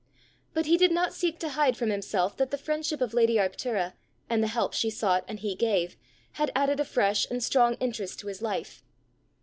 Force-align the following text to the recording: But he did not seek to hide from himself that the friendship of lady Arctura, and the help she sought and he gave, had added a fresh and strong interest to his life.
But 0.55 0.65
he 0.65 0.77
did 0.77 0.91
not 0.91 1.13
seek 1.13 1.37
to 1.41 1.49
hide 1.49 1.77
from 1.77 1.91
himself 1.91 2.35
that 2.37 2.49
the 2.49 2.57
friendship 2.57 3.01
of 3.01 3.13
lady 3.13 3.35
Arctura, 3.35 3.93
and 4.27 4.41
the 4.41 4.47
help 4.47 4.73
she 4.73 4.89
sought 4.89 5.23
and 5.27 5.41
he 5.41 5.53
gave, 5.53 5.95
had 6.31 6.51
added 6.55 6.79
a 6.79 6.85
fresh 6.85 7.27
and 7.29 7.43
strong 7.43 7.75
interest 7.75 8.19
to 8.21 8.27
his 8.27 8.41
life. 8.41 8.81